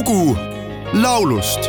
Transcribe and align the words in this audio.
lugu 0.00 0.36
laulust 0.92 1.60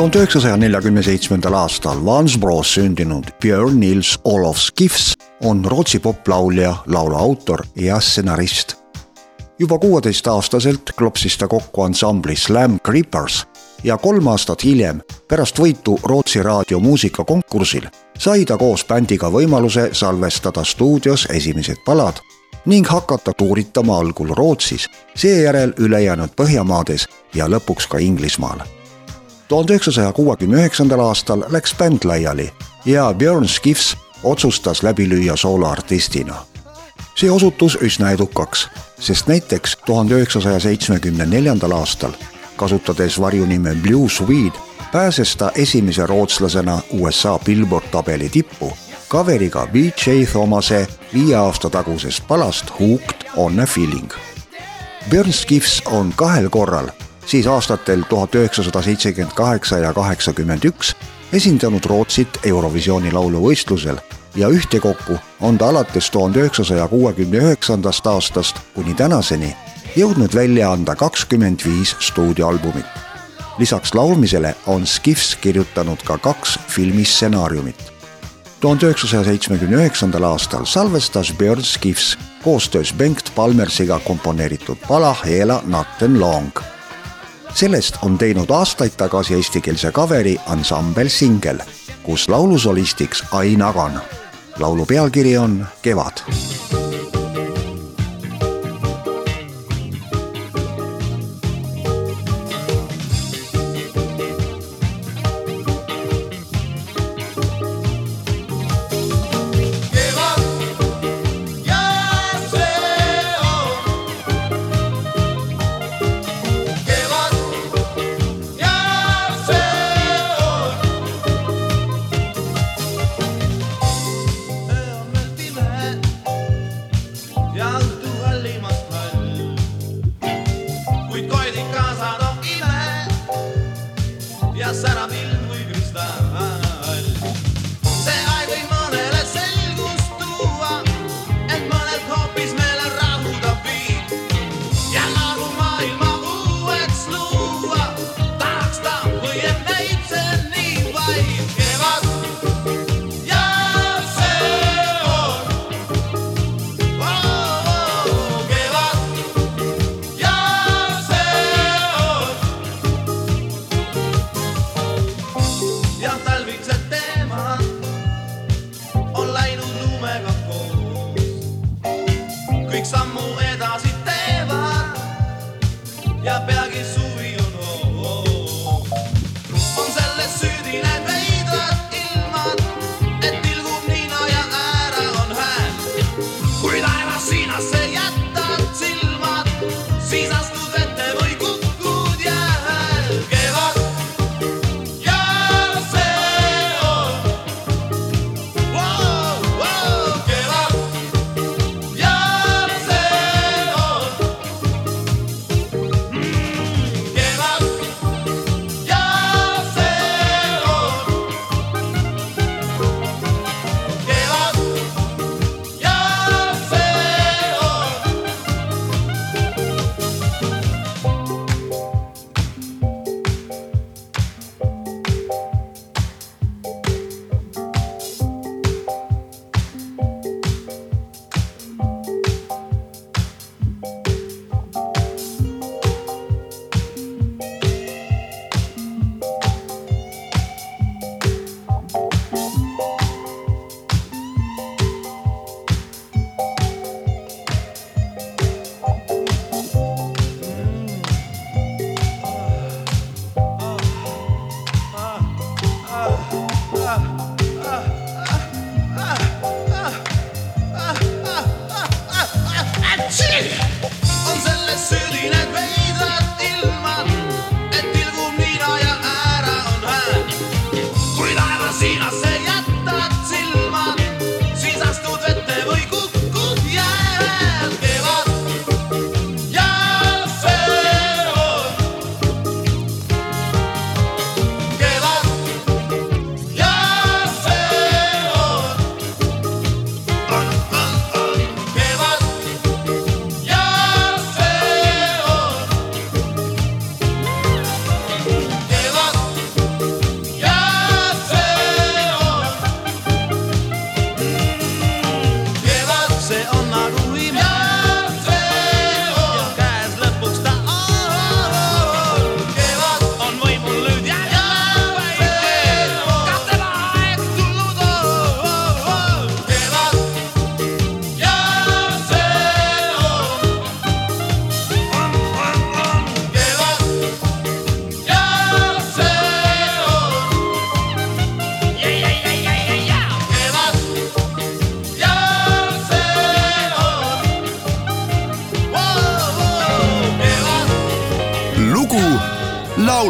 tuhande 0.00 0.18
üheksasaja 0.18 0.56
neljakümne 0.56 1.02
seitsmendal 1.04 1.52
aastal 1.52 1.98
Vansbros 2.04 2.70
sündinud 2.74 3.24
Björn 3.42 3.80
Nils 3.80 4.14
Olof 4.24 4.56
Skifs 4.56 5.12
on 5.44 5.64
Rootsi 5.64 5.98
poplaulja, 5.98 6.74
laulu 6.86 7.16
autor 7.16 7.64
ja 7.76 8.00
stsenarist. 8.00 8.74
juba 9.58 9.78
kuueteistaastaselt 9.78 10.92
klopsis 10.98 11.38
ta 11.38 11.48
kokku 11.48 11.82
ansambli 11.82 12.36
Slam 12.36 12.78
Creepers 12.86 13.46
ja 13.84 13.98
kolm 13.98 14.26
aastat 14.26 14.64
hiljem, 14.64 15.02
pärast 15.28 15.58
võitu 15.58 16.00
Rootsi 16.02 16.42
raadio 16.42 16.80
muusikakonkursil, 16.80 17.84
sai 18.18 18.44
ta 18.44 18.56
koos 18.56 18.84
bändiga 18.84 19.28
võimaluse 19.28 19.88
salvestada 19.92 20.64
stuudios 20.64 21.28
esimesed 21.30 21.84
palad 21.84 22.24
ning 22.64 22.88
hakata 22.88 23.32
tuuritama 23.32 23.98
algul 23.98 24.32
Rootsis, 24.32 24.88
seejärel 25.14 25.72
ülejäänud 25.76 26.30
Põhjamaades 26.36 27.08
ja 27.34 27.52
lõpuks 27.52 27.88
ka 27.88 27.98
Inglismaal 27.98 28.79
tuhande 29.50 29.72
üheksasaja 29.72 30.12
kuuekümne 30.12 30.56
üheksandal 30.56 31.00
aastal 31.02 31.42
läks 31.50 31.74
bänd 31.74 32.04
laiali 32.04 32.52
ja 32.84 33.14
Björn 33.18 33.48
Skifs 33.48 33.96
otsustas 34.22 34.82
läbi 34.82 35.08
lüüa 35.10 35.36
sooloartistina. 35.36 36.34
see 37.16 37.30
osutus 37.30 37.78
üsna 37.80 38.10
edukaks, 38.10 38.68
sest 39.00 39.26
näiteks 39.26 39.76
tuhande 39.86 40.14
üheksasaja 40.14 40.60
seitsmekümne 40.60 41.26
neljandal 41.26 41.70
aastal, 41.70 42.12
kasutades 42.56 43.20
varjunime 43.20 43.74
Blue 43.74 44.08
Swede, 44.08 44.58
pääses 44.92 45.36
ta 45.36 45.50
esimese 45.54 46.06
rootslasena 46.06 46.80
USA 46.90 47.38
Billboard 47.38 47.90
tabeli 47.90 48.28
tippu 48.28 48.72
kaveriga 49.08 49.66
BJ 49.66 50.24
Thomase 50.32 50.86
viie 51.14 51.36
aasta 51.36 51.70
tagusest 51.70 52.28
palast 52.28 52.70
Hooked 52.80 53.26
on 53.36 53.60
a 53.60 53.66
feeling 53.66 54.10
Björn 55.10 55.32
Skifs 55.32 55.82
on 55.86 56.12
kahel 56.16 56.50
korral, 56.50 56.88
siis 57.30 57.46
aastatel 57.46 58.02
tuhat 58.08 58.34
üheksasada 58.34 58.82
seitsekümmend 58.82 59.34
kaheksa 59.38 59.78
ja 59.78 59.92
kaheksakümmend 59.94 60.64
üks 60.66 60.94
esindanud 61.32 61.84
Rootsit 61.86 62.40
Eurovisiooni 62.44 63.12
lauluvõistlusel 63.14 64.00
ja 64.34 64.48
ühtekokku 64.50 65.18
on 65.40 65.58
ta 65.58 65.68
alates 65.70 66.10
tuhande 66.10 66.42
üheksasaja 66.42 66.88
kuuekümne 66.88 67.38
üheksandast 67.38 68.06
aastast 68.06 68.58
kuni 68.74 68.94
tänaseni 68.98 69.52
jõudnud 69.96 70.34
välja 70.34 70.72
anda 70.72 70.94
kakskümmend 70.94 71.62
viis 71.66 71.94
stuudioalbumit. 72.00 72.86
lisaks 73.58 73.94
laulmisele 73.94 74.54
on 74.66 74.86
Skifs 74.86 75.36
kirjutanud 75.36 76.02
ka 76.02 76.18
kaks 76.18 76.58
filmistsenaariumit 76.68 77.92
tuhande 78.60 78.86
üheksasaja 78.86 79.24
seitsmekümne 79.24 79.76
üheksandal 79.76 80.26
aastal 80.32 80.64
salvestas 80.64 81.32
Björn 81.38 81.62
Skifs 81.62 82.18
koostöös 82.44 82.92
Bengt 82.92 83.34
Palmersiga 83.34 83.98
komponeeritud 83.98 84.76
pala 84.88 85.16
Hela 85.24 85.62
Natten 85.66 86.20
Long. 86.20 86.79
Sellest 87.54 87.96
on 88.02 88.18
teinud 88.18 88.50
aastaid 88.50 88.96
tagasi 88.96 89.34
eestikeelse 89.34 89.92
kaveri 89.92 90.36
ansambel 90.46 91.08
Singel, 91.08 91.58
kus 92.02 92.28
laulusolistiks 92.28 93.24
Ain 93.32 93.62
Agan. 93.62 94.00
laulu 94.58 94.86
pealkiri 94.86 95.38
on 95.38 95.66
Kevad 95.82 96.12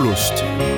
Frohlust. 0.01 0.70